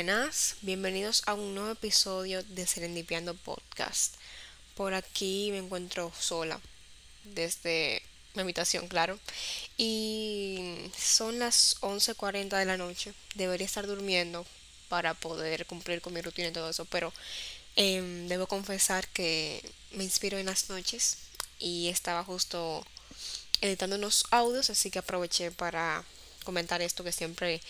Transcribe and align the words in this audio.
Buenas, 0.00 0.56
bienvenidos 0.62 1.22
a 1.26 1.34
un 1.34 1.54
nuevo 1.54 1.72
episodio 1.72 2.42
de 2.42 2.66
Serendipiando 2.66 3.34
Podcast. 3.34 4.14
Por 4.74 4.94
aquí 4.94 5.50
me 5.50 5.58
encuentro 5.58 6.10
sola 6.18 6.58
desde 7.24 8.00
mi 8.32 8.40
habitación, 8.40 8.88
claro. 8.88 9.18
Y 9.76 10.90
son 10.96 11.38
las 11.38 11.76
11:40 11.82 12.56
de 12.56 12.64
la 12.64 12.78
noche. 12.78 13.12
Debería 13.34 13.66
estar 13.66 13.86
durmiendo 13.86 14.46
para 14.88 15.12
poder 15.12 15.66
cumplir 15.66 16.00
con 16.00 16.14
mi 16.14 16.22
rutina 16.22 16.48
y 16.48 16.52
todo 16.52 16.70
eso, 16.70 16.86
pero 16.86 17.12
em, 17.76 18.26
debo 18.26 18.46
confesar 18.46 19.06
que 19.08 19.62
me 19.90 20.04
inspiro 20.04 20.38
en 20.38 20.46
las 20.46 20.70
noches 20.70 21.18
y 21.58 21.88
estaba 21.88 22.24
justo 22.24 22.86
editando 23.60 23.96
unos 23.96 24.24
audios, 24.30 24.70
así 24.70 24.90
que 24.90 25.00
aproveché 25.00 25.50
para 25.50 26.06
comentar 26.44 26.80
esto 26.80 27.04
que 27.04 27.12
siempre 27.12 27.60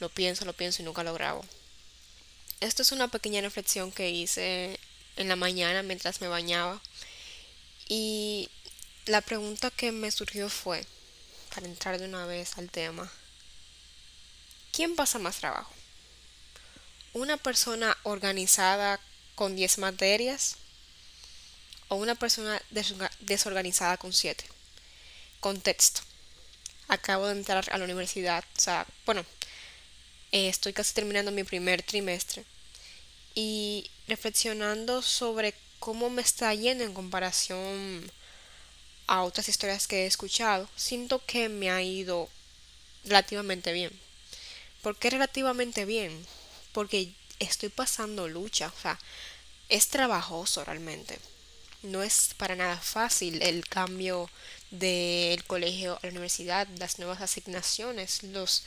lo 0.00 0.08
pienso, 0.08 0.44
lo 0.44 0.52
pienso 0.52 0.82
y 0.82 0.84
nunca 0.84 1.04
lo 1.04 1.14
grabo. 1.14 1.44
Esto 2.60 2.82
es 2.82 2.92
una 2.92 3.08
pequeña 3.08 3.42
reflexión 3.42 3.92
que 3.92 4.10
hice 4.10 4.80
en 5.16 5.28
la 5.28 5.36
mañana 5.36 5.82
mientras 5.82 6.20
me 6.20 6.28
bañaba. 6.28 6.80
Y 7.88 8.48
la 9.04 9.20
pregunta 9.20 9.70
que 9.70 9.92
me 9.92 10.10
surgió 10.10 10.48
fue, 10.48 10.86
para 11.54 11.66
entrar 11.66 11.98
de 11.98 12.06
una 12.06 12.24
vez 12.24 12.56
al 12.56 12.70
tema, 12.70 13.12
¿quién 14.72 14.96
pasa 14.96 15.18
más 15.18 15.36
trabajo? 15.36 15.72
¿Una 17.12 17.36
persona 17.36 17.96
organizada 18.02 19.00
con 19.34 19.54
10 19.54 19.78
materias 19.78 20.56
o 21.88 21.96
una 21.96 22.14
persona 22.14 22.60
desorganizada 23.20 23.98
con 23.98 24.12
7? 24.12 24.44
Contexto. 25.40 26.00
Acabo 26.88 27.26
de 27.26 27.32
entrar 27.32 27.68
a 27.70 27.78
la 27.78 27.84
universidad, 27.84 28.44
o 28.56 28.60
sea, 28.60 28.86
bueno, 29.04 29.24
eh, 30.32 30.48
estoy 30.48 30.72
casi 30.72 30.94
terminando 30.94 31.30
mi 31.32 31.44
primer 31.44 31.82
trimestre 31.82 32.44
y 33.34 33.90
reflexionando 34.08 35.02
sobre 35.02 35.54
cómo 35.78 36.10
me 36.10 36.22
está 36.22 36.54
yendo 36.54 36.84
en 36.84 36.94
comparación 36.94 38.10
a 39.06 39.22
otras 39.22 39.48
historias 39.48 39.86
que 39.86 40.04
he 40.04 40.06
escuchado, 40.06 40.68
siento 40.76 41.24
que 41.24 41.48
me 41.48 41.70
ha 41.70 41.82
ido 41.82 42.28
relativamente 43.04 43.72
bien. 43.72 43.92
¿Por 44.82 44.96
qué 44.96 45.10
relativamente 45.10 45.84
bien? 45.84 46.26
Porque 46.72 47.12
estoy 47.38 47.68
pasando 47.68 48.28
lucha, 48.28 48.72
o 48.76 48.80
sea, 48.80 48.98
es 49.68 49.88
trabajoso 49.88 50.64
realmente. 50.64 51.18
No 51.82 52.02
es 52.02 52.34
para 52.36 52.56
nada 52.56 52.78
fácil 52.78 53.42
el 53.42 53.66
cambio 53.68 54.30
del 54.70 55.44
colegio 55.44 55.96
a 55.96 56.00
la 56.02 56.10
universidad, 56.10 56.66
las 56.78 56.98
nuevas 56.98 57.20
asignaciones, 57.20 58.22
los 58.24 58.64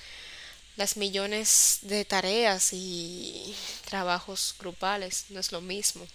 las 0.80 0.96
millones 0.96 1.80
de 1.82 2.06
tareas 2.06 2.70
y 2.72 3.54
trabajos 3.84 4.56
grupales, 4.58 5.26
no 5.28 5.42
es 5.42 5.52
lo 5.52 5.60
mismo. 5.60 6.08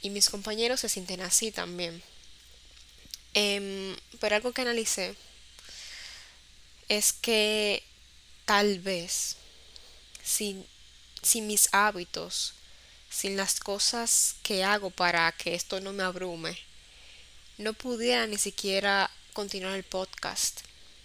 Y 0.00 0.10
mis 0.10 0.30
compañeros 0.30 0.78
se 0.78 0.88
sienten 0.88 1.20
así 1.22 1.50
también. 1.50 2.00
Em, 3.34 3.96
pero 4.20 4.36
algo 4.36 4.52
que 4.52 4.62
analicé 4.62 5.16
es 6.88 7.12
que 7.12 7.82
tal 8.44 8.78
vez 8.78 9.34
sin, 10.22 10.64
sin 11.20 11.48
mis 11.48 11.68
hábitos, 11.72 12.54
sin 13.10 13.36
las 13.36 13.58
cosas 13.58 14.36
que 14.44 14.62
hago 14.62 14.90
para 14.90 15.32
que 15.32 15.56
esto 15.56 15.80
no 15.80 15.92
me 15.92 16.04
abrume, 16.04 16.56
no 17.56 17.72
pudiera 17.72 18.24
ni 18.28 18.38
siquiera 18.38 19.10
continuar 19.32 19.74
el 19.74 19.82
podcast 19.82 20.60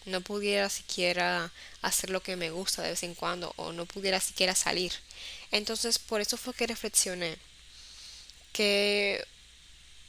no 0.05 0.21
pudiera 0.21 0.69
siquiera 0.69 1.51
hacer 1.81 2.09
lo 2.09 2.21
que 2.21 2.35
me 2.35 2.51
gusta 2.51 2.81
de 2.81 2.89
vez 2.89 3.03
en 3.03 3.15
cuando 3.15 3.53
o 3.57 3.71
no 3.71 3.85
pudiera 3.85 4.19
siquiera 4.19 4.55
salir. 4.55 4.93
Entonces 5.51 5.99
por 5.99 6.21
eso 6.21 6.37
fue 6.37 6.53
que 6.53 6.67
reflexioné 6.67 7.37
que 8.51 9.25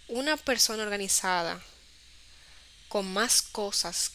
una 0.08 0.36
persona 0.36 0.82
organizada 0.82 1.62
con 2.88 3.12
más 3.12 3.42
cosas 3.42 4.12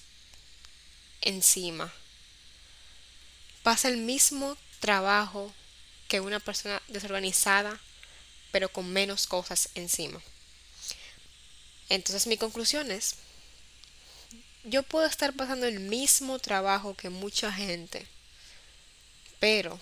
encima 1.22 1.92
pasa 3.64 3.90
el 3.90 3.98
mismo 3.98 4.58
trabajo 4.80 5.54
que 6.08 6.20
una 6.20 6.40
persona 6.40 6.82
desorganizada 6.88 7.80
pero 8.52 8.70
con 8.70 8.92
menos 8.92 9.28
cosas 9.28 9.70
encima. 9.76 10.22
Entonces 11.90 12.28
mi 12.28 12.38
conclusión 12.38 12.92
es 12.92 13.16
yo 14.64 14.84
puedo 14.84 15.06
estar 15.06 15.34
pasando 15.34 15.66
el 15.66 15.80
mismo 15.80 16.40
trabajo 16.40 16.96
que 16.96 17.10
mucha 17.10 17.52
gente, 17.52 18.06
pero 19.40 19.80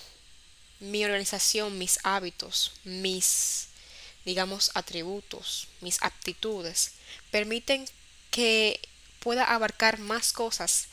mi 0.79 1.03
organización, 1.03 1.77
mis 1.77 1.99
hábitos, 2.03 2.73
mis, 2.83 3.69
digamos, 4.25 4.71
atributos, 4.75 5.67
mis 5.81 6.01
aptitudes, 6.01 6.93
permiten 7.31 7.85
que 8.29 8.79
pueda 9.19 9.43
abarcar 9.43 9.99
más 9.99 10.31
cosas 10.31 10.87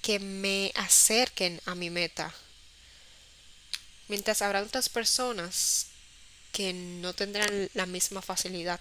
que 0.00 0.18
me 0.18 0.72
acerquen 0.74 1.60
a 1.66 1.74
mi 1.74 1.90
meta. 1.90 2.34
Mientras 4.08 4.40
habrá 4.40 4.62
otras 4.62 4.88
personas 4.88 5.88
que 6.52 6.72
no 6.72 7.12
tendrán 7.12 7.68
la 7.74 7.86
misma 7.86 8.22
facilidad. 8.22 8.80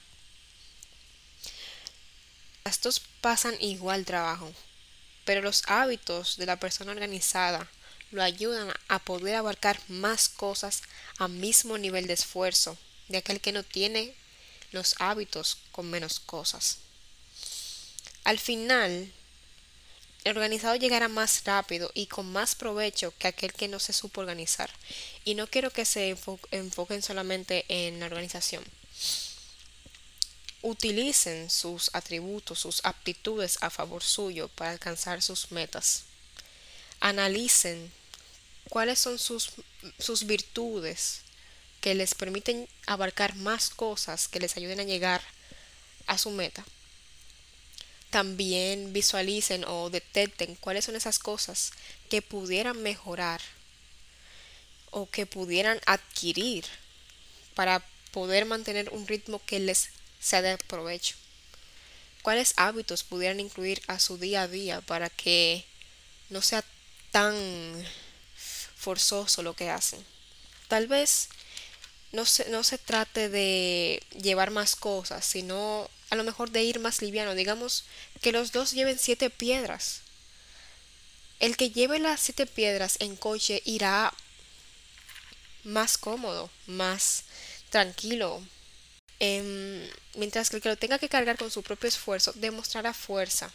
Estos 2.66 3.00
pasan 3.22 3.56
igual 3.62 4.06
trabajo, 4.06 4.52
pero 5.24 5.42
los 5.42 5.62
hábitos 5.68 6.36
de 6.38 6.48
la 6.48 6.60
persona 6.60 6.94
organizada 6.94 7.70
lo 8.10 8.24
ayudan 8.24 8.74
a 8.88 8.98
poder 8.98 9.36
abarcar 9.36 9.80
más 9.88 10.30
cosas 10.30 10.82
a 11.20 11.28
mismo 11.28 11.78
nivel 11.78 12.08
de 12.08 12.14
esfuerzo 12.14 12.76
de 13.08 13.20
aquel 13.20 13.40
que 13.40 13.52
no 13.52 13.62
tiene 13.62 14.16
los 14.72 14.96
hábitos 14.98 15.60
con 15.72 15.92
menos 15.92 16.20
cosas. 16.20 16.80
Al 18.24 18.40
final, 18.40 19.14
el 20.24 20.36
organizado 20.36 20.76
llegará 20.76 21.08
más 21.08 21.44
rápido 21.46 21.92
y 21.94 22.08
con 22.08 22.32
más 22.32 22.56
provecho 22.56 23.14
que 23.20 23.28
aquel 23.28 23.54
que 23.54 23.68
no 23.68 23.80
se 23.80 23.94
supo 23.94 24.22
organizar. 24.22 24.72
Y 25.24 25.36
no 25.36 25.46
quiero 25.46 25.70
que 25.70 25.86
se 25.86 26.18
enfoquen 26.50 27.04
solamente 27.04 27.64
en 27.70 28.00
la 28.00 28.08
organización 28.08 28.64
utilicen 30.66 31.52
sus 31.52 31.92
atributos, 31.94 32.60
sus 32.60 32.84
aptitudes 32.84 33.60
a 33.62 33.70
favor 33.70 34.02
suyo 34.02 34.48
para 34.48 34.72
alcanzar 34.72 35.22
sus 35.22 35.52
metas. 35.52 36.06
Analicen 37.00 37.92
cuáles 38.70 38.98
son 38.98 39.20
sus, 39.20 39.52
sus 40.00 40.26
virtudes 40.26 41.22
que 41.82 41.94
les 41.94 42.16
permiten 42.16 42.68
abarcar 42.88 43.36
más 43.36 43.70
cosas 43.70 44.28
que 44.28 44.40
les 44.40 44.58
ayuden 44.58 44.80
a 44.80 44.86
llegar 44.86 45.22
a 46.08 46.18
su 46.18 46.32
meta. 46.32 46.66
También 48.10 48.92
visualicen 48.92 49.66
o 49.66 49.92
detecten 49.92 50.56
cuáles 50.56 50.86
son 50.86 50.96
esas 50.96 51.20
cosas 51.20 51.74
que 52.10 52.24
pudieran 52.24 52.82
mejorar 52.82 53.40
o 54.90 55.08
que 55.12 55.28
pudieran 55.28 55.80
adquirir 55.86 56.66
para 57.54 57.86
poder 58.12 58.46
mantener 58.46 58.90
un 58.90 59.06
ritmo 59.06 59.40
que 59.46 59.60
les 59.60 59.90
sea 60.20 60.42
de 60.42 60.58
provecho. 60.58 61.16
¿Cuáles 62.22 62.54
hábitos 62.58 63.04
pudieran 63.04 63.40
incluir 63.40 63.82
a 63.88 64.00
su 64.00 64.18
día 64.18 64.44
a 64.44 64.48
día 64.48 64.82
para 64.82 65.10
que 65.10 65.66
no 66.30 66.42
sea 66.42 66.64
tan 67.12 67.36
forzoso 68.76 69.44
lo 69.44 69.56
que 69.56 69.70
hacen? 69.70 70.04
Tal 70.68 70.88
vez 70.88 71.30
no 72.12 72.26
se, 72.26 72.50
no 72.50 72.64
se 72.64 72.78
trate 72.78 73.30
de 73.30 74.02
llevar 74.20 74.50
más 74.50 74.76
cosas, 74.76 75.26
sino 75.26 75.90
a 76.10 76.16
lo 76.16 76.24
mejor 76.24 76.50
de 76.50 76.64
ir 76.64 76.80
más 76.80 77.02
liviano. 77.02 77.36
Digamos 77.36 77.84
que 78.22 78.32
los 78.32 78.52
dos 78.52 78.72
lleven 78.72 78.98
siete 78.98 79.30
piedras. 79.30 80.02
El 81.40 81.58
que 81.58 81.70
lleve 81.70 82.00
las 82.00 82.22
siete 82.22 82.46
piedras 82.46 82.98
en 83.00 83.16
coche 83.18 83.62
irá 83.66 84.14
más 85.64 85.98
cómodo, 85.98 86.50
más 86.66 87.24
tranquilo, 87.70 88.42
Em, 89.20 89.88
mientras 90.16 90.50
que 90.50 90.58
el 90.58 90.62
que 90.62 90.70
lo 90.70 90.78
tenga 90.78 91.00
que 91.00 91.10
cargar 91.10 91.38
con 91.38 91.52
su 91.52 91.64
propio 91.64 91.88
esfuerzo 91.88 92.34
demostrará 92.36 92.94
fuerza, 92.94 93.52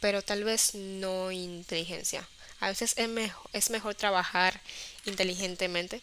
pero 0.00 0.22
tal 0.22 0.44
vez 0.44 0.74
no 0.74 1.30
inteligencia. 1.32 2.28
A 2.60 2.68
veces 2.68 2.94
es, 2.96 3.70
mejor, 3.70 3.94
trabajar 3.94 4.60
inteligentemente. 5.04 6.00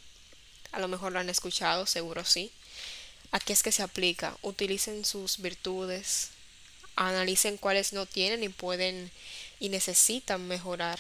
A 0.71 0.79
lo 0.79 0.87
mejor 0.87 1.13
lo 1.13 1.19
han 1.19 1.29
escuchado, 1.29 1.85
seguro 1.85 2.25
sí. 2.25 2.51
Aquí 3.31 3.53
es 3.53 3.63
que 3.63 3.71
se 3.71 3.83
aplica. 3.83 4.35
Utilicen 4.41 5.05
sus 5.05 5.39
virtudes, 5.39 6.31
analicen 6.95 7.57
cuáles 7.57 7.93
no 7.93 8.05
tienen 8.05 8.43
y 8.43 8.49
pueden 8.49 9.09
y 9.59 9.69
necesitan 9.69 10.47
mejorar. 10.47 10.99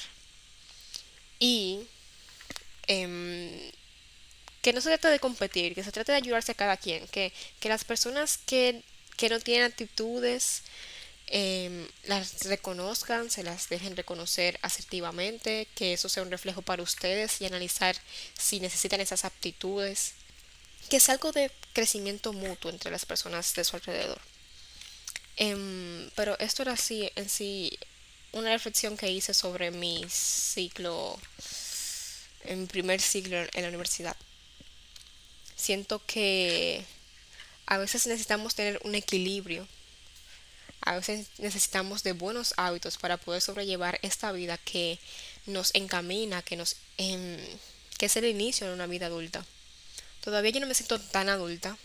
Y 1.39 1.81
eh, 2.87 3.71
que 4.61 4.73
no 4.73 4.81
se 4.81 4.89
trata 4.89 5.09
de 5.09 5.19
competir, 5.19 5.75
que 5.75 5.83
se 5.83 5.91
trata 5.91 6.13
de 6.13 6.17
ayudarse 6.17 6.51
a 6.51 6.55
cada 6.55 6.77
quien, 6.77 7.07
que, 7.07 7.31
las 7.63 7.83
personas 7.83 8.37
que, 8.37 8.83
no 9.29 9.39
tienen 9.39 9.65
actitudes 9.65 10.63
em, 11.27 11.87
las 12.05 12.45
reconozcan, 12.45 13.29
se 13.29 13.43
las 13.43 13.69
dejen 13.69 13.95
reconocer 13.95 14.59
asertivamente, 14.61 15.67
que 15.75 15.93
eso 15.93 16.09
sea 16.09 16.23
un 16.23 16.31
reflejo 16.31 16.61
para 16.61 16.83
ustedes 16.83 17.41
y 17.41 17.45
analizar 17.45 17.95
si 18.37 18.59
necesitan 18.59 19.01
esas 19.01 19.25
aptitudes, 19.25 20.13
que 20.89 20.97
es 20.97 21.09
algo 21.09 21.31
de 21.31 21.51
crecimiento 21.73 22.33
mutuo 22.33 22.71
entre 22.71 22.91
las 22.91 23.05
personas 23.05 23.53
de 23.53 23.63
su 23.63 23.75
alrededor. 23.75 24.19
Em, 25.37 26.09
pero 26.15 26.37
esto 26.39 26.63
era 26.63 26.73
así 26.73 27.09
en 27.15 27.29
sí 27.29 27.77
una 28.31 28.51
reflexión 28.51 28.97
que 28.97 29.09
hice 29.09 29.33
sobre 29.33 29.71
mi 29.71 30.05
ciclo, 30.09 31.17
en 32.43 32.67
primer 32.67 33.01
ciclo 33.01 33.37
en 33.37 33.61
la 33.61 33.69
universidad. 33.69 34.15
Siento 35.59 36.01
que 36.05 36.85
a 37.65 37.77
veces 37.77 38.07
necesitamos 38.07 38.55
tener 38.55 38.79
un 38.85 38.95
equilibrio. 38.95 39.67
A 40.79 40.95
veces 40.95 41.27
necesitamos 41.37 42.01
de 42.01 42.13
buenos 42.13 42.53
hábitos 42.55 42.97
para 42.97 43.17
poder 43.17 43.41
sobrellevar 43.41 43.99
esta 44.01 44.31
vida 44.31 44.57
que 44.57 44.99
nos 45.45 45.75
encamina, 45.75 46.41
que 46.41 46.55
nos 46.55 46.77
em, 46.97 47.37
que 47.97 48.05
es 48.05 48.15
el 48.15 48.23
inicio 48.23 48.67
de 48.67 48.73
una 48.73 48.87
vida 48.87 49.07
adulta. 49.07 49.45
Todavía 50.23 50.51
yo 50.51 50.61
no 50.61 50.67
me 50.67 50.73
siento 50.73 50.97
tan 50.97 51.27
adulta 51.27 51.77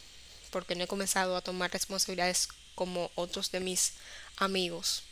porque 0.50 0.76
no 0.76 0.84
he 0.84 0.86
comenzado 0.86 1.36
a 1.36 1.42
tomar 1.42 1.72
responsabilidades 1.72 2.46
como 2.76 3.10
otros 3.16 3.50
de 3.50 3.58
mis 3.58 3.94
amigos. 4.36 5.02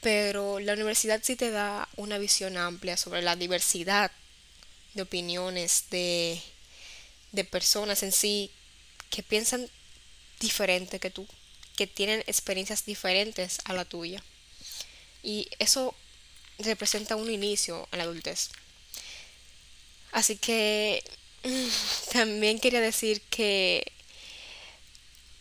Pero 0.00 0.58
la 0.58 0.72
universidad 0.72 1.20
sí 1.22 1.36
te 1.36 1.52
da 1.52 1.88
una 1.94 2.18
visión 2.18 2.56
amplia 2.56 2.96
sobre 2.96 3.22
la 3.22 3.36
diversidad 3.36 4.10
de 4.94 5.02
opiniones, 5.02 5.84
de, 5.90 6.42
de 7.32 7.44
personas 7.44 8.02
en 8.02 8.12
sí 8.12 8.50
que 9.10 9.22
piensan 9.22 9.68
diferente 10.40 11.00
que 11.00 11.10
tú, 11.10 11.26
que 11.76 11.86
tienen 11.86 12.20
experiencias 12.26 12.84
diferentes 12.84 13.58
a 13.64 13.72
la 13.72 13.84
tuya. 13.84 14.22
Y 15.22 15.48
eso 15.58 15.94
representa 16.58 17.16
un 17.16 17.30
inicio 17.30 17.88
en 17.92 17.98
la 17.98 18.04
adultez. 18.04 18.50
Así 20.12 20.36
que 20.36 21.02
también 22.12 22.58
quería 22.58 22.80
decir 22.80 23.20
que 23.22 23.92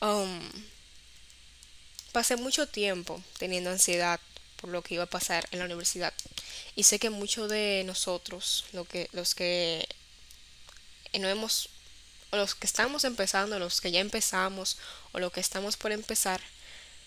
um, 0.01 0.39
pasé 2.11 2.35
mucho 2.35 2.67
tiempo 2.67 3.21
teniendo 3.37 3.69
ansiedad 3.69 4.19
por 4.59 4.69
lo 4.69 4.81
que 4.81 4.95
iba 4.95 5.03
a 5.03 5.07
pasar 5.09 5.47
en 5.51 5.59
la 5.59 5.65
universidad. 5.65 6.13
Y 6.75 6.83
sé 6.83 6.99
que 6.99 7.09
muchos 7.09 7.49
de 7.49 7.83
nosotros, 7.85 8.65
lo 8.73 8.85
que, 8.85 9.09
los 9.13 9.35
que 9.35 9.87
no 11.19 11.29
hemos 11.29 11.69
los 12.31 12.55
que 12.55 12.67
estamos 12.67 13.03
empezando, 13.03 13.59
los 13.59 13.81
que 13.81 13.91
ya 13.91 13.99
empezamos 13.99 14.77
o 15.11 15.19
lo 15.19 15.31
que 15.31 15.39
estamos 15.39 15.77
por 15.77 15.91
empezar, 15.91 16.41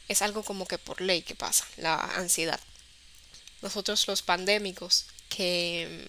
es 0.08 0.22
algo 0.22 0.42
como 0.42 0.66
que 0.66 0.78
por 0.78 1.00
ley 1.00 1.22
que 1.22 1.34
pasa, 1.34 1.66
la 1.76 1.96
ansiedad. 1.96 2.60
Nosotros 3.60 4.06
los 4.08 4.22
pandémicos 4.22 5.06
que 5.28 6.08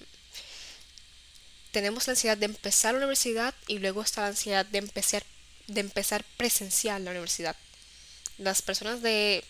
tenemos 1.72 2.08
la 2.08 2.12
ansiedad 2.12 2.38
de 2.38 2.46
empezar 2.46 2.94
la 2.94 3.00
universidad 3.00 3.54
y 3.68 3.80
luego 3.80 4.02
está 4.02 4.22
la 4.22 4.28
ansiedad 4.28 4.66
de 4.66 4.80
empezar, 4.80 5.24
de 5.68 5.82
empezar 5.82 6.24
presencial 6.38 7.04
la 7.04 7.12
universidad. 7.12 7.56
Las 8.38 8.62
personas 8.62 9.02
de 9.02 9.44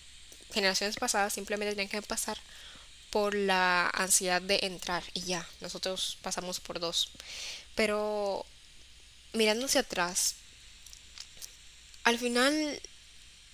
generaciones 0.52 0.98
pasadas 0.98 1.34
simplemente 1.34 1.76
tenían 1.76 1.90
que 1.90 2.02
pasar 2.02 2.38
por 3.12 3.36
la 3.36 3.90
ansiedad 3.90 4.42
de 4.42 4.60
entrar 4.64 5.04
y 5.14 5.22
ya, 5.22 5.48
nosotros 5.62 6.18
pasamos 6.22 6.60
por 6.60 6.80
dos. 6.80 7.12
Pero 7.76 8.46
mirando 9.34 9.66
hacia 9.66 9.81
atrás, 9.81 10.36
al 12.04 12.18
final 12.18 12.81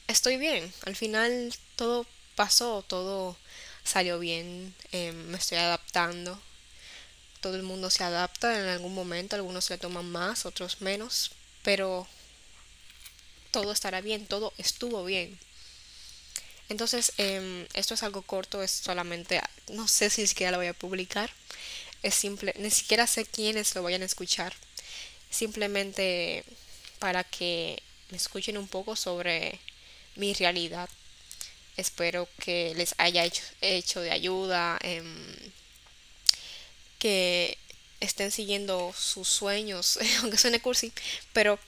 estoy 0.08 0.38
bien, 0.38 0.74
al 0.86 0.96
final 0.96 1.54
todo 1.76 2.06
pasó, 2.36 2.84
todo 2.84 3.38
salió 3.84 4.20
bien, 4.20 4.74
em, 4.92 5.16
me 5.28 5.38
estoy 5.38 5.58
adaptando, 5.58 6.40
todo 7.42 7.56
el 7.56 7.64
mundo 7.64 7.90
se 7.90 8.04
adapta 8.04 8.60
en 8.60 8.68
algún 8.68 8.94
momento, 8.94 9.36
algunos 9.36 9.66
se 9.66 9.78
toman 9.78 10.10
más, 10.12 10.46
otros 10.46 10.82
menos, 10.82 11.32
pero 11.64 12.08
todo 13.52 13.72
estará 13.72 14.02
bien, 14.02 14.26
todo 14.28 14.54
estuvo 14.58 15.04
bien. 15.06 15.38
Entonces, 16.70 17.14
em, 17.18 17.68
esto 17.74 17.94
es 17.94 18.04
algo 18.04 18.22
corto, 18.24 18.64
es 18.64 18.72
solamente, 18.72 19.42
no 19.70 19.88
sé 19.88 20.10
si 20.10 20.26
siquiera 20.28 20.52
lo 20.52 20.58
voy 20.58 20.68
a 20.68 20.74
publicar, 20.74 21.32
es 22.04 22.16
simple, 22.16 22.54
ni 22.58 22.72
siquiera 22.72 23.08
sé 23.08 23.26
quiénes 23.26 23.76
lo 23.76 23.84
vayan 23.84 24.02
a 24.02 24.06
escuchar, 24.06 24.54
simplemente 25.36 26.44
para 27.00 27.24
que 27.24 27.82
me 28.10 28.18
escuchen 28.18 28.58
un 28.58 28.68
poco 28.68 28.96
sobre 28.96 29.60
mi 30.16 30.34
realidad. 30.34 30.90
Espero 31.78 32.28
que 32.40 32.74
les 32.76 32.96
haya 32.98 33.30
hecho, 33.62 34.02
de 34.02 34.12
ayuda, 34.12 34.80
em, 34.82 35.52
que 37.00 37.58
estén 38.00 38.32
siguiendo 38.32 38.94
sus 38.98 39.28
sueños, 39.28 40.00
aunque 40.22 40.38
suene 40.38 40.62
cursi, 40.62 40.94
pero 41.34 41.60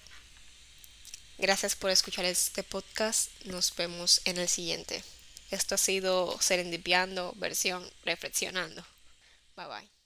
gracias 1.38 1.76
por 1.76 1.92
escuchar 1.92 2.26
este 2.26 2.64
podcast. 2.64 3.32
Nos 3.46 3.76
vemos 3.76 4.22
en 4.26 4.38
el 4.38 4.48
siguiente. 4.48 5.04
Esto 5.52 5.76
ha 5.76 5.78
sido 5.78 6.38
Serendipiando, 6.42 7.34
versión 7.38 7.90
reflexionando. 8.04 8.86
Bye 9.56 9.68
bye. 9.68 9.97